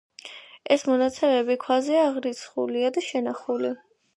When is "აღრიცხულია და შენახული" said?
2.09-3.75